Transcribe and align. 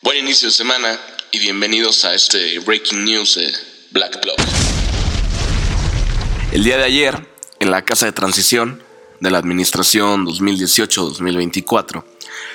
Buen 0.00 0.18
inicio 0.18 0.46
de 0.46 0.54
semana 0.54 0.96
y 1.32 1.40
bienvenidos 1.40 2.04
a 2.04 2.14
este 2.14 2.60
Breaking 2.60 3.04
News 3.04 3.34
de 3.34 3.52
Black 3.90 4.22
Block. 4.22 4.38
El 6.52 6.62
día 6.62 6.76
de 6.76 6.84
ayer, 6.84 7.26
en 7.58 7.72
la 7.72 7.84
Casa 7.84 8.06
de 8.06 8.12
Transición 8.12 8.80
de 9.18 9.32
la 9.32 9.38
Administración 9.38 10.24
2018-2024, 10.24 12.04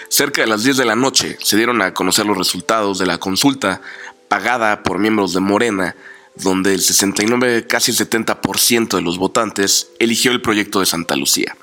cerca 0.08 0.40
de 0.40 0.48
las 0.48 0.64
10 0.64 0.78
de 0.78 0.86
la 0.86 0.96
noche 0.96 1.38
se 1.42 1.58
dieron 1.58 1.82
a 1.82 1.94
conocer 1.94 2.26
los 2.26 2.38
resultados 2.38 2.98
de 2.98 3.08
la 3.08 3.18
consulta 3.18 3.82
pagada 4.30 4.82
por 4.82 5.00
miembros 5.00 5.34
de 5.34 5.42
Morena, 5.42 5.98
donde 6.36 6.74
el 6.74 6.80
69, 6.80 7.68
casi 7.68 7.92
el 7.92 7.98
70% 7.98 8.96
de 8.96 9.02
los 9.02 9.18
votantes 9.18 9.90
eligió 10.00 10.32
el 10.32 10.42
proyecto 10.42 10.80
de 10.80 10.86
Santa 10.86 11.18
Lucía. 11.18 11.58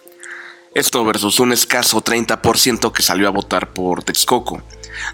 Esto 0.75 1.07
versus 1.07 1.41
un 1.41 1.53
escaso 1.53 2.05
30% 2.05 2.93
que 2.93 3.03
salió 3.03 3.29
a 3.29 3.33
votar 3.33 3.73
por 3.73 4.05
Texcoco. 4.05 4.63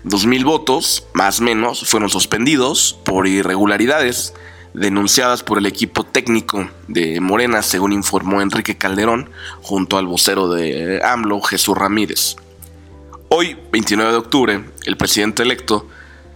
2.000 0.04 0.44
votos, 0.44 1.06
más 1.12 1.40
o 1.40 1.44
menos, 1.44 1.88
fueron 1.88 2.08
suspendidos 2.08 2.98
por 3.04 3.26
irregularidades 3.26 4.34
denunciadas 4.76 5.42
por 5.42 5.56
el 5.58 5.66
equipo 5.66 6.04
técnico 6.04 6.68
de 6.86 7.18
Morena, 7.20 7.62
según 7.62 7.92
informó 7.92 8.42
Enrique 8.42 8.76
Calderón, 8.76 9.30
junto 9.62 9.96
al 9.96 10.06
vocero 10.06 10.48
de 10.48 11.00
AMLO, 11.02 11.40
Jesús 11.40 11.76
Ramírez. 11.76 12.36
Hoy, 13.28 13.58
29 13.72 14.12
de 14.12 14.18
octubre, 14.18 14.64
el 14.84 14.96
presidente 14.96 15.42
electo, 15.42 15.88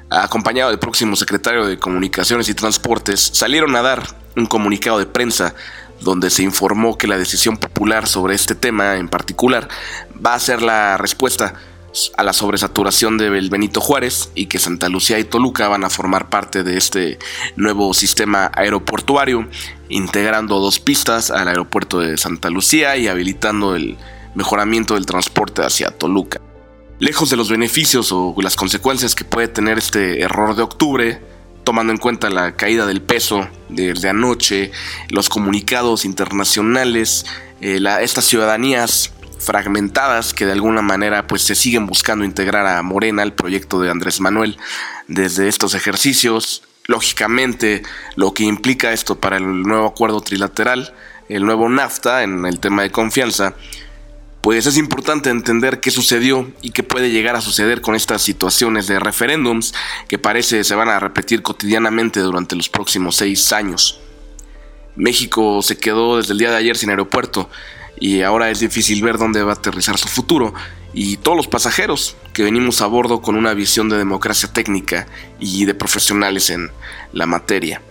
acompañado 0.09 0.71
del 0.71 0.79
próximo 0.79 1.17
secretario 1.17 1.67
de 1.67 1.79
Comunicaciones 1.79 2.49
y 2.49 2.55
Transportes, 2.55 3.31
salieron 3.33 3.77
a 3.77 3.83
dar 3.83 4.03
un 4.37 4.47
comunicado 4.47 4.99
de 4.99 5.07
prensa 5.07 5.55
donde 6.01 6.31
se 6.31 6.43
informó 6.43 6.97
que 6.97 7.07
la 7.07 7.19
decisión 7.19 7.59
popular 7.59 8.09
sobre 8.09 8.35
este 8.35 8.55
tema 8.55 8.97
en 8.97 9.09
particular 9.09 9.69
va 10.25 10.35
a 10.35 10.39
ser 10.39 10.63
la 10.63 10.97
respuesta 10.97 11.55
a 12.17 12.23
la 12.23 12.33
sobresaturación 12.33 13.19
del 13.19 13.51
Benito 13.51 13.81
Juárez 13.81 14.31
y 14.35 14.47
que 14.47 14.59
Santa 14.59 14.89
Lucía 14.89 15.19
y 15.19 15.25
Toluca 15.25 15.69
van 15.69 15.85
a 15.85 15.91
formar 15.91 16.29
parte 16.29 16.63
de 16.63 16.77
este 16.77 17.19
nuevo 17.57 17.93
sistema 17.95 18.51
aeroportuario, 18.55 19.49
integrando 19.89 20.61
dos 20.61 20.79
pistas 20.79 21.31
al 21.31 21.49
aeropuerto 21.49 21.99
de 21.99 22.17
Santa 22.17 22.51
Lucía 22.51 22.97
y 22.97 23.09
habilitando 23.09 23.75
el 23.75 23.97
mejoramiento 24.35 24.95
del 24.95 25.07
transporte 25.07 25.63
hacia 25.63 25.91
Toluca. 25.91 26.41
Lejos 26.99 27.31
de 27.31 27.37
los 27.37 27.51
beneficios 27.51 28.13
o 28.13 28.35
las 28.41 28.57
consecuencias 28.57 29.15
que 29.15 29.25
puede 29.25 29.49
tener 29.49 29.79
este 29.79 30.21
error 30.21 30.55
de 30.55 30.63
octubre, 30.63 31.21
tomando 31.65 31.93
en 31.93 31.99
cuenta 31.99 32.31
la 32.31 32.57
caída 32.57 32.87
del 32.87 33.03
peso 33.03 33.49
desde 33.69 34.11
anoche, 34.11 34.71
los 35.09 35.29
comunicados 35.29 36.05
internacionales, 36.05 37.25
eh, 37.61 37.81
estas 38.01 38.27
ciudadanías 38.27 39.13
fragmentadas 39.41 40.35
que 40.35 40.47
de 40.47 40.53
alguna 40.53 40.83
manera 40.83 41.27
pues 41.27 41.43
se 41.43 41.55
siguen 41.55 41.87
buscando 41.87 42.25
integrar 42.25 42.67
a 42.67 42.83
Morena 42.83 43.23
al 43.23 43.33
proyecto 43.33 43.81
de 43.81 43.91
Andrés 43.91 44.21
Manuel 44.21 44.59
desde 45.09 45.49
estos 45.49 45.75
ejercicios. 45.75 46.63
Lógicamente, 46.87 47.83
lo 48.17 48.35
que 48.35 48.45
implica 48.45 48.93
esto 48.93 49.19
para 49.19 49.37
el 49.37 49.63
nuevo 49.63 49.87
acuerdo 49.87 50.21
trilateral, 50.21 50.95
el 51.29 51.45
nuevo 51.45 51.69
NAFTA 51.69 52.23
en 52.23 52.45
el 52.47 52.61
tema 52.61 52.83
de 52.83 52.91
confianza, 52.91 53.55
pues 54.41 54.67
es 54.67 54.77
importante 54.77 55.31
entender 55.31 55.81
qué 55.81 55.91
sucedió 55.91 56.51
y 56.63 56.71
qué 56.71 56.83
puede 56.83 57.11
llegar 57.11 57.37
a 57.37 57.41
suceder 57.41 57.81
con 57.81 57.95
estas 57.95 58.23
situaciones 58.23 58.87
de 58.87 58.99
referéndums 58.99 59.75
que 60.09 60.19
parece 60.19 60.65
se 60.65 60.75
van 60.75 60.89
a 60.89 60.99
repetir 60.99 61.43
cotidianamente 61.43 62.21
durante 62.21 62.57
los 62.57 62.69
próximos 62.69 63.17
seis 63.17 63.53
años. 63.53 64.01
México 64.97 65.63
se 65.63 65.79
quedó 65.79 66.17
desde 66.17 66.33
el 66.33 66.39
día 66.39 66.51
de 66.51 66.57
ayer 66.57 66.77
sin 66.77 66.91
aeropuerto 66.91 67.49
y 68.01 68.23
ahora 68.23 68.51
es 68.51 68.59
difícil 68.61 69.03
ver 69.03 69.19
dónde 69.19 69.43
va 69.43 69.53
a 69.53 69.55
aterrizar 69.55 69.99
su 69.99 70.09
futuro 70.09 70.53
y 70.93 71.19
todos 71.19 71.37
los 71.37 71.47
pasajeros 71.47 72.17
que 72.33 72.43
venimos 72.43 72.81
a 72.81 72.87
bordo 72.87 73.21
con 73.21 73.37
una 73.37 73.55
visión 73.55 73.89
de 73.89 73.99
democracia 73.99 74.53
técnica 74.53 75.07
y 75.39 75.67
de 75.67 75.75
profesionales 75.75 76.51
en 76.51 76.71
la 77.13 77.27
materia. 77.27 77.83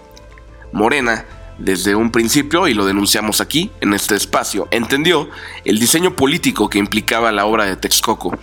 Morena 0.74 1.26
desde 1.60 1.94
un 1.94 2.12
principio, 2.12 2.68
y 2.68 2.74
lo 2.74 2.86
denunciamos 2.86 3.42
aquí, 3.42 3.70
en 3.82 3.94
este 3.94 4.16
espacio, 4.16 4.68
entendió 4.72 5.30
el 5.66 5.78
diseño 5.78 6.16
político 6.16 6.70
que 6.70 6.80
implicaba 6.80 7.34
la 7.34 7.46
obra 7.46 7.66
de 7.66 7.76
Texcoco. 7.76 8.38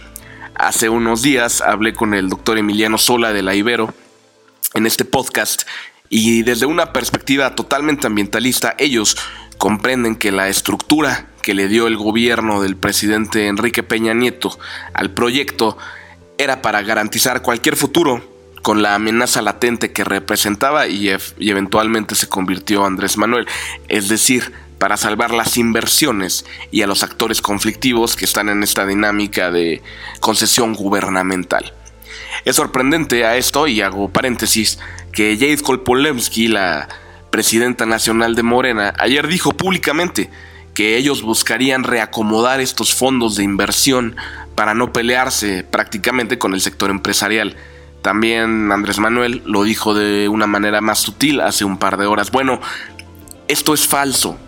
Hace 0.54 0.90
unos 0.90 1.22
días 1.22 1.62
hablé 1.62 1.94
con 1.94 2.12
el 2.12 2.28
doctor 2.28 2.58
Emiliano 2.58 2.98
Sola 2.98 3.32
de 3.32 3.42
la 3.42 3.54
Ibero 3.54 3.92
en 4.74 4.86
este 4.86 5.04
podcast 5.04 5.62
y 6.08 6.42
desde 6.42 6.66
una 6.66 6.92
perspectiva 6.92 7.54
totalmente 7.54 8.06
ambientalista 8.06 8.74
ellos 8.78 9.16
comprenden 9.58 10.16
que 10.16 10.30
la 10.30 10.48
estructura 10.48 11.26
que 11.46 11.54
le 11.54 11.68
dio 11.68 11.86
el 11.86 11.96
gobierno 11.96 12.60
del 12.60 12.74
presidente 12.74 13.46
Enrique 13.46 13.84
Peña 13.84 14.14
Nieto 14.14 14.58
al 14.92 15.12
proyecto 15.12 15.78
era 16.38 16.60
para 16.60 16.82
garantizar 16.82 17.40
cualquier 17.40 17.76
futuro 17.76 18.20
con 18.62 18.82
la 18.82 18.96
amenaza 18.96 19.42
latente 19.42 19.92
que 19.92 20.02
representaba 20.02 20.88
y, 20.88 21.08
eventualmente 21.38 22.16
se 22.16 22.28
convirtió 22.28 22.84
Andrés 22.84 23.16
Manuel, 23.16 23.46
es 23.86 24.08
decir, 24.08 24.54
para 24.78 24.96
salvar 24.96 25.32
las 25.32 25.56
inversiones 25.56 26.44
y 26.72 26.82
a 26.82 26.88
los 26.88 27.04
actores 27.04 27.40
conflictivos 27.40 28.16
que 28.16 28.24
están 28.24 28.48
en 28.48 28.64
esta 28.64 28.84
dinámica 28.84 29.52
de 29.52 29.84
concesión 30.18 30.74
gubernamental. 30.74 31.74
Es 32.44 32.56
sorprendente 32.56 33.24
a 33.24 33.36
esto, 33.36 33.68
y 33.68 33.82
hago 33.82 34.08
paréntesis, 34.08 34.80
que 35.12 35.36
Jade 35.38 35.62
Kolpolemsky, 35.62 36.48
la 36.48 36.88
presidenta 37.30 37.86
nacional 37.86 38.34
de 38.34 38.42
Morena, 38.42 38.94
ayer 38.98 39.28
dijo 39.28 39.52
públicamente 39.52 40.28
que 40.76 40.98
ellos 40.98 41.22
buscarían 41.22 41.84
reacomodar 41.84 42.60
estos 42.60 42.94
fondos 42.94 43.34
de 43.34 43.42
inversión 43.42 44.14
para 44.54 44.74
no 44.74 44.92
pelearse 44.92 45.64
prácticamente 45.64 46.36
con 46.36 46.52
el 46.52 46.60
sector 46.60 46.90
empresarial. 46.90 47.56
También 48.02 48.70
Andrés 48.70 48.98
Manuel 48.98 49.40
lo 49.46 49.62
dijo 49.62 49.94
de 49.94 50.28
una 50.28 50.46
manera 50.46 50.82
más 50.82 50.98
sutil 50.98 51.40
hace 51.40 51.64
un 51.64 51.78
par 51.78 51.96
de 51.96 52.04
horas. 52.04 52.30
Bueno, 52.30 52.60
esto 53.48 53.72
es 53.72 53.86
falso. 53.86 54.38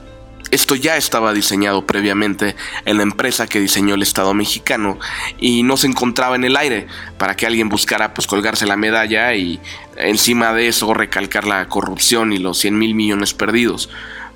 Esto 0.50 0.74
ya 0.74 0.98
estaba 0.98 1.32
diseñado 1.32 1.86
previamente 1.86 2.56
en 2.84 2.98
la 2.98 3.04
empresa 3.04 3.46
que 3.46 3.58
diseñó 3.58 3.94
el 3.94 4.02
Estado 4.02 4.34
mexicano 4.34 4.98
y 5.38 5.62
no 5.62 5.78
se 5.78 5.86
encontraba 5.86 6.36
en 6.36 6.44
el 6.44 6.58
aire 6.58 6.88
para 7.16 7.36
que 7.36 7.46
alguien 7.46 7.70
buscara 7.70 8.12
pues 8.12 8.26
colgarse 8.26 8.66
la 8.66 8.76
medalla 8.76 9.34
y 9.34 9.60
encima 9.96 10.52
de 10.52 10.68
eso 10.68 10.92
recalcar 10.92 11.46
la 11.46 11.66
corrupción 11.68 12.34
y 12.34 12.38
los 12.38 12.58
100 12.58 12.78
mil 12.78 12.94
millones 12.94 13.32
perdidos. 13.32 13.88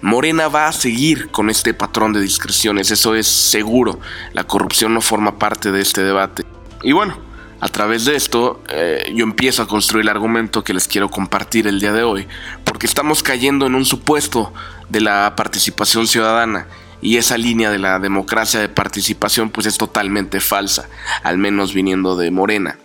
Morena 0.02 0.48
va 0.48 0.66
a 0.66 0.72
seguir 0.72 1.30
con 1.30 1.48
este 1.48 1.74
patrón 1.74 2.12
de 2.12 2.20
discreciones, 2.20 2.90
eso 2.90 3.14
es 3.14 3.28
seguro. 3.28 4.00
La 4.32 4.44
corrupción 4.44 4.92
no 4.94 5.00
forma 5.00 5.38
parte 5.38 5.70
de 5.70 5.80
este 5.80 6.02
debate. 6.02 6.44
Y 6.82 6.90
bueno, 6.90 7.16
a 7.60 7.68
través 7.68 8.04
de 8.04 8.16
esto, 8.16 8.60
eh, 8.68 9.12
yo 9.14 9.22
empiezo 9.22 9.62
a 9.62 9.68
construir 9.68 10.02
el 10.02 10.08
argumento 10.08 10.64
que 10.64 10.74
les 10.74 10.88
quiero 10.88 11.08
compartir 11.08 11.68
el 11.68 11.78
día 11.78 11.92
de 11.92 12.02
hoy, 12.02 12.26
porque 12.64 12.86
estamos 12.86 13.22
cayendo 13.22 13.66
en 13.66 13.76
un 13.76 13.84
supuesto 13.84 14.52
de 14.88 15.00
la 15.00 15.34
participación 15.36 16.08
ciudadana 16.08 16.66
y 17.00 17.18
esa 17.18 17.38
línea 17.38 17.70
de 17.70 17.78
la 17.78 18.00
democracia 18.00 18.58
de 18.58 18.68
participación 18.68 19.50
pues 19.50 19.68
es 19.68 19.78
totalmente 19.78 20.40
falsa, 20.40 20.88
al 21.22 21.38
menos 21.38 21.72
viniendo 21.74 22.16
de 22.16 22.32
Morena. 22.32 22.78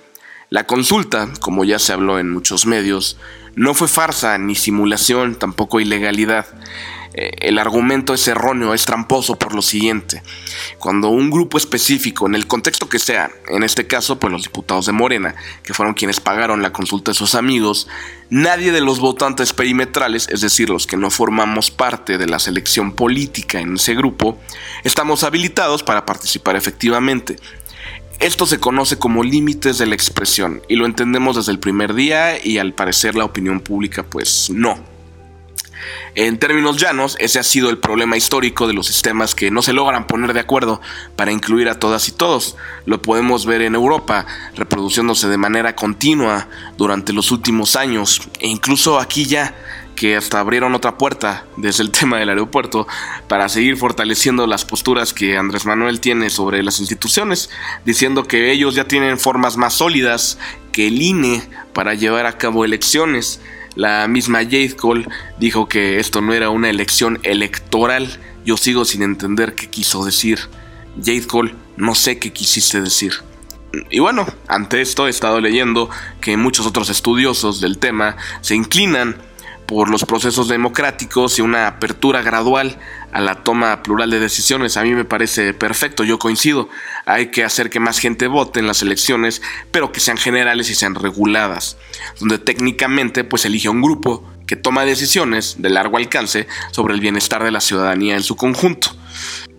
La 0.51 0.65
consulta, 0.65 1.27
como 1.39 1.65
ya 1.65 1.79
se 1.79 1.93
habló 1.93 2.19
en 2.19 2.31
muchos 2.31 2.67
medios, 2.67 3.17
no 3.55 3.73
fue 3.73 3.87
farsa 3.87 4.37
ni 4.37 4.53
simulación, 4.53 5.35
tampoco 5.35 5.79
ilegalidad. 5.79 6.45
Eh, 7.13 7.31
el 7.39 7.59
argumento 7.59 8.13
es 8.13 8.27
erróneo, 8.27 8.73
es 8.73 8.85
tramposo 8.85 9.37
por 9.37 9.55
lo 9.55 9.61
siguiente. 9.61 10.21
Cuando 10.79 11.09
un 11.09 11.29
grupo 11.29 11.57
específico, 11.57 12.27
en 12.27 12.35
el 12.35 12.47
contexto 12.47 12.89
que 12.89 12.99
sea, 12.99 13.31
en 13.49 13.63
este 13.63 13.87
caso, 13.87 14.19
pues 14.19 14.31
los 14.31 14.43
diputados 14.43 14.85
de 14.85 14.91
Morena, 14.91 15.35
que 15.63 15.73
fueron 15.73 15.93
quienes 15.93 16.19
pagaron 16.19 16.61
la 16.61 16.73
consulta 16.73 17.11
de 17.11 17.15
sus 17.15 17.35
amigos, 17.35 17.87
nadie 18.29 18.71
de 18.71 18.81
los 18.81 18.99
votantes 18.99 19.53
perimetrales, 19.53 20.27
es 20.29 20.41
decir, 20.41 20.69
los 20.69 20.87
que 20.87 20.97
no 20.97 21.09
formamos 21.09 21.71
parte 21.71 22.17
de 22.17 22.27
la 22.27 22.39
selección 22.39 22.93
política 22.93 23.59
en 23.59 23.75
ese 23.75 23.95
grupo, 23.95 24.37
estamos 24.83 25.23
habilitados 25.23 25.83
para 25.83 26.05
participar 26.05 26.55
efectivamente. 26.55 27.37
Esto 28.19 28.47
se 28.47 28.59
conoce 28.59 28.97
como 28.97 29.23
límites 29.23 29.77
de 29.77 29.85
la 29.85 29.93
expresión 29.93 30.63
y 30.67 30.75
lo 30.75 30.87
entendemos 30.87 31.35
desde 31.35 31.51
el 31.51 31.59
primer 31.59 31.93
día 31.93 32.43
y 32.43 32.57
al 32.57 32.73
parecer 32.73 33.15
la 33.15 33.25
opinión 33.25 33.59
pública 33.59 34.03
pues 34.03 34.49
no. 34.49 34.96
En 36.15 36.39
términos 36.39 36.77
llanos, 36.77 37.15
ese 37.19 37.39
ha 37.39 37.43
sido 37.43 37.69
el 37.69 37.77
problema 37.77 38.17
histórico 38.17 38.67
de 38.67 38.73
los 38.73 38.87
sistemas 38.87 39.35
que 39.35 39.51
no 39.51 39.61
se 39.61 39.73
logran 39.73 40.07
poner 40.07 40.33
de 40.33 40.39
acuerdo 40.39 40.81
para 41.15 41.31
incluir 41.31 41.69
a 41.69 41.79
todas 41.79 42.07
y 42.07 42.11
todos. 42.11 42.55
Lo 42.85 43.01
podemos 43.01 43.45
ver 43.45 43.61
en 43.61 43.75
Europa, 43.75 44.25
reproduciéndose 44.55 45.27
de 45.27 45.37
manera 45.37 45.75
continua 45.75 46.47
durante 46.77 47.13
los 47.13 47.31
últimos 47.31 47.75
años, 47.75 48.21
e 48.39 48.47
incluso 48.47 48.99
aquí 48.99 49.25
ya 49.25 49.55
que 49.97 50.15
hasta 50.15 50.39
abrieron 50.39 50.75
otra 50.75 50.97
puerta 50.97 51.45
desde 51.57 51.83
el 51.83 51.91
tema 51.97 52.17
del 52.17 52.29
aeropuerto 52.29 52.87
para 53.27 53.49
seguir 53.49 53.75
fortaleciendo 53.75 54.47
las 54.47 54.63
posturas 54.63 55.13
que 55.13 55.37
Andrés 55.37 55.65
Manuel 55.65 55.99
tiene 55.99 56.29
sobre 56.29 56.63
las 56.63 56.79
instituciones, 56.79 57.49
diciendo 57.83 58.23
que 58.23 58.51
ellos 58.51 58.75
ya 58.75 58.85
tienen 58.85 59.19
formas 59.19 59.57
más 59.57 59.73
sólidas 59.73 60.37
que 60.71 60.87
el 60.87 61.01
INE 61.01 61.43
para 61.73 61.95
llevar 61.95 62.25
a 62.25 62.37
cabo 62.37 62.63
elecciones 62.63 63.41
la 63.77 64.07
misma 64.07 64.39
Jade 64.39 64.75
Cole 64.75 65.05
dijo 65.37 65.67
que 65.69 65.99
esto 65.99 66.19
no 66.19 66.33
era 66.33 66.49
una 66.49 66.67
elección 66.67 67.19
electoral. 67.21 68.19
Yo 68.43 68.57
sigo 68.57 68.85
sin 68.85 69.03
entender 69.03 69.53
qué 69.53 69.69
quiso 69.69 70.03
decir. 70.03 70.39
Jade 70.97 71.27
Cole, 71.27 71.53
no 71.77 71.93
sé 71.93 72.17
qué 72.17 72.33
quisiste 72.33 72.81
decir. 72.81 73.13
Y 73.91 73.99
bueno, 73.99 74.25
ante 74.47 74.81
esto 74.81 75.05
he 75.05 75.11
estado 75.11 75.39
leyendo 75.39 75.91
que 76.21 76.37
muchos 76.37 76.65
otros 76.65 76.89
estudiosos 76.89 77.61
del 77.61 77.77
tema 77.77 78.17
se 78.41 78.55
inclinan 78.55 79.17
por 79.67 79.89
los 79.89 80.05
procesos 80.05 80.47
democráticos 80.47 81.37
y 81.37 81.41
una 81.41 81.67
apertura 81.67 82.21
gradual 82.21 82.79
a 83.11 83.19
la 83.21 83.43
toma 83.43 83.83
plural 83.83 84.09
de 84.09 84.19
decisiones. 84.19 84.77
A 84.77 84.83
mí 84.83 84.93
me 84.93 85.05
parece 85.05 85.53
perfecto, 85.53 86.03
yo 86.03 86.17
coincido. 86.17 86.69
Hay 87.05 87.27
que 87.27 87.43
hacer 87.43 87.69
que 87.69 87.79
más 87.79 87.99
gente 87.99 88.27
vote 88.27 88.59
en 88.59 88.67
las 88.67 88.81
elecciones, 88.81 89.41
pero 89.71 89.91
que 89.91 89.99
sean 89.99 90.17
generales 90.17 90.69
y 90.69 90.75
sean 90.75 90.95
reguladas, 90.95 91.77
donde 92.19 92.39
técnicamente 92.39 93.25
pues 93.25 93.45
elige 93.45 93.69
un 93.69 93.81
grupo 93.81 94.23
que 94.47 94.55
toma 94.55 94.85
decisiones 94.85 95.55
de 95.59 95.69
largo 95.69 95.97
alcance 95.97 96.47
sobre 96.71 96.93
el 96.93 97.01
bienestar 97.01 97.43
de 97.43 97.51
la 97.51 97.59
ciudadanía 97.59 98.15
en 98.15 98.23
su 98.23 98.37
conjunto. 98.37 98.95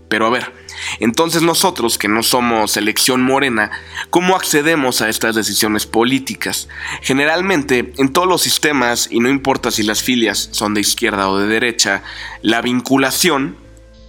Pero 0.09 0.25
a 0.25 0.31
ver, 0.31 0.51
entonces 0.99 1.41
nosotros, 1.41 1.97
que 1.97 2.07
no 2.07 2.23
somos 2.23 2.77
elección 2.77 3.21
morena, 3.21 3.71
¿cómo 4.09 4.35
accedemos 4.35 5.01
a 5.01 5.09
estas 5.09 5.35
decisiones 5.35 5.85
políticas? 5.85 6.67
Generalmente, 7.01 7.93
en 7.97 8.13
todos 8.13 8.27
los 8.27 8.41
sistemas, 8.41 9.07
y 9.11 9.19
no 9.19 9.29
importa 9.29 9.71
si 9.71 9.83
las 9.83 10.01
filias 10.01 10.49
son 10.51 10.73
de 10.73 10.81
izquierda 10.81 11.29
o 11.29 11.37
de 11.37 11.47
derecha, 11.47 12.03
la 12.41 12.61
vinculación, 12.61 13.57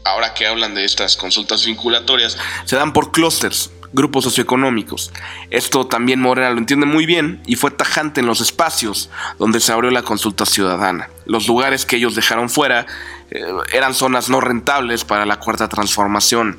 ahora 0.04 0.34
que 0.34 0.46
hablan 0.46 0.74
de 0.74 0.84
estas 0.84 1.16
consultas 1.16 1.66
vinculatorias, 1.66 2.38
se 2.64 2.76
dan 2.76 2.92
por 2.92 3.12
clústeres, 3.12 3.70
grupos 3.92 4.24
socioeconómicos. 4.24 5.12
Esto 5.50 5.86
también 5.86 6.20
Morena 6.20 6.50
lo 6.50 6.58
entiende 6.58 6.86
muy 6.86 7.06
bien 7.06 7.42
y 7.46 7.56
fue 7.56 7.70
tajante 7.70 8.20
en 8.20 8.26
los 8.26 8.40
espacios 8.40 9.10
donde 9.38 9.60
se 9.60 9.72
abrió 9.72 9.90
la 9.90 10.02
consulta 10.02 10.46
ciudadana. 10.46 11.08
Los 11.26 11.48
lugares 11.48 11.86
que 11.86 11.96
ellos 11.96 12.14
dejaron 12.14 12.48
fuera 12.48 12.86
eh, 13.30 13.42
eran 13.72 13.94
zonas 13.94 14.28
no 14.28 14.40
rentables 14.40 15.04
para 15.04 15.26
la 15.26 15.38
cuarta 15.38 15.68
transformación, 15.68 16.58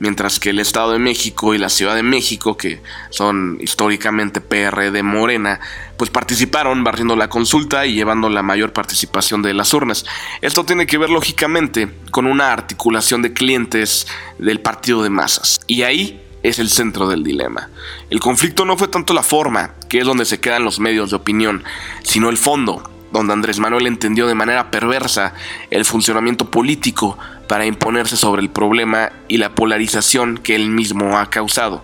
mientras 0.00 0.40
que 0.40 0.50
el 0.50 0.58
Estado 0.58 0.92
de 0.92 0.98
México 0.98 1.54
y 1.54 1.58
la 1.58 1.68
Ciudad 1.68 1.94
de 1.94 2.02
México, 2.02 2.56
que 2.56 2.80
son 3.10 3.58
históricamente 3.60 4.40
PRD 4.40 5.02
Morena, 5.02 5.60
pues 5.96 6.10
participaron 6.10 6.84
barriendo 6.84 7.16
la 7.16 7.28
consulta 7.28 7.86
y 7.86 7.94
llevando 7.94 8.28
la 8.28 8.42
mayor 8.42 8.72
participación 8.72 9.42
de 9.42 9.54
las 9.54 9.72
urnas. 9.74 10.04
Esto 10.40 10.64
tiene 10.64 10.86
que 10.86 10.98
ver 10.98 11.10
lógicamente 11.10 11.88
con 12.10 12.26
una 12.26 12.52
articulación 12.52 13.22
de 13.22 13.32
clientes 13.32 14.06
del 14.38 14.60
partido 14.60 15.02
de 15.02 15.10
masas. 15.10 15.60
Y 15.66 15.82
ahí 15.82 16.24
es 16.42 16.58
el 16.58 16.68
centro 16.68 17.08
del 17.08 17.24
dilema. 17.24 17.70
El 18.10 18.20
conflicto 18.20 18.64
no 18.64 18.76
fue 18.76 18.88
tanto 18.88 19.14
la 19.14 19.22
forma, 19.22 19.74
que 19.88 19.98
es 19.98 20.04
donde 20.04 20.24
se 20.24 20.40
quedan 20.40 20.64
los 20.64 20.80
medios 20.80 21.10
de 21.10 21.16
opinión, 21.16 21.64
sino 22.02 22.28
el 22.28 22.36
fondo, 22.36 22.88
donde 23.12 23.32
Andrés 23.32 23.58
Manuel 23.58 23.86
entendió 23.86 24.26
de 24.26 24.34
manera 24.34 24.70
perversa 24.70 25.34
el 25.70 25.84
funcionamiento 25.84 26.50
político 26.50 27.18
para 27.48 27.66
imponerse 27.66 28.16
sobre 28.16 28.42
el 28.42 28.50
problema 28.50 29.10
y 29.28 29.38
la 29.38 29.54
polarización 29.54 30.38
que 30.38 30.54
él 30.54 30.70
mismo 30.70 31.18
ha 31.18 31.30
causado. 31.30 31.82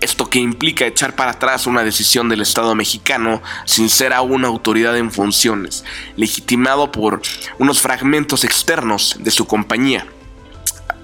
Esto 0.00 0.28
que 0.28 0.40
implica 0.40 0.84
echar 0.84 1.14
para 1.14 1.30
atrás 1.30 1.68
una 1.68 1.84
decisión 1.84 2.28
del 2.28 2.40
Estado 2.40 2.74
mexicano 2.74 3.40
sin 3.66 3.88
ser 3.88 4.12
aún 4.12 4.32
una 4.32 4.48
autoridad 4.48 4.96
en 4.98 5.12
funciones, 5.12 5.84
legitimado 6.16 6.90
por 6.90 7.22
unos 7.58 7.80
fragmentos 7.80 8.42
externos 8.42 9.16
de 9.20 9.30
su 9.30 9.46
compañía. 9.46 10.06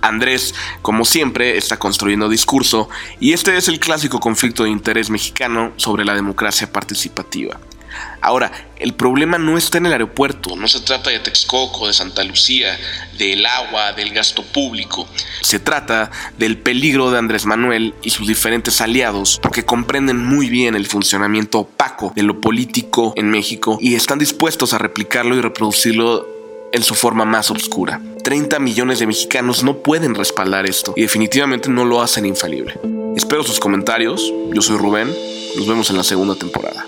Andrés, 0.02 0.54
como 0.82 1.04
siempre, 1.04 1.56
está 1.56 1.78
construyendo 1.78 2.28
discurso 2.28 2.88
y 3.20 3.32
este 3.32 3.56
es 3.56 3.68
el 3.68 3.80
clásico 3.80 4.20
conflicto 4.20 4.64
de 4.64 4.70
interés 4.70 5.10
mexicano 5.10 5.72
sobre 5.76 6.04
la 6.04 6.14
democracia 6.14 6.72
participativa. 6.72 7.58
Ahora, 8.20 8.52
el 8.78 8.94
problema 8.94 9.38
no 9.38 9.56
está 9.56 9.78
en 9.78 9.86
el 9.86 9.92
aeropuerto, 9.92 10.56
no 10.56 10.68
se 10.68 10.80
trata 10.80 11.10
de 11.10 11.20
Texcoco, 11.20 11.86
de 11.86 11.92
Santa 11.92 12.24
Lucía, 12.24 12.78
del 13.16 13.44
agua, 13.46 13.92
del 13.92 14.12
gasto 14.12 14.42
público. 14.42 15.08
Se 15.40 15.58
trata 15.58 16.10
del 16.36 16.58
peligro 16.58 17.10
de 17.10 17.18
Andrés 17.18 17.46
Manuel 17.46 17.94
y 18.02 18.10
sus 18.10 18.26
diferentes 18.26 18.80
aliados, 18.80 19.38
porque 19.42 19.64
comprenden 19.64 20.24
muy 20.24 20.48
bien 20.48 20.74
el 20.74 20.86
funcionamiento 20.86 21.60
opaco 21.60 22.12
de 22.14 22.22
lo 22.22 22.40
político 22.40 23.12
en 23.16 23.30
México 23.30 23.78
y 23.80 23.94
están 23.94 24.18
dispuestos 24.18 24.74
a 24.74 24.78
replicarlo 24.78 25.36
y 25.36 25.40
reproducirlo 25.40 26.26
en 26.72 26.82
su 26.82 26.94
forma 26.94 27.24
más 27.24 27.50
oscura. 27.50 28.00
30 28.28 28.58
millones 28.58 28.98
de 28.98 29.06
mexicanos 29.06 29.64
no 29.64 29.78
pueden 29.78 30.14
respaldar 30.14 30.66
esto 30.66 30.92
y 30.94 31.00
definitivamente 31.00 31.70
no 31.70 31.86
lo 31.86 32.02
hacen 32.02 32.26
infalible. 32.26 32.78
Espero 33.16 33.42
sus 33.42 33.58
comentarios. 33.58 34.34
Yo 34.52 34.60
soy 34.60 34.76
Rubén. 34.76 35.08
Nos 35.56 35.66
vemos 35.66 35.88
en 35.88 35.96
la 35.96 36.04
segunda 36.04 36.34
temporada. 36.34 36.84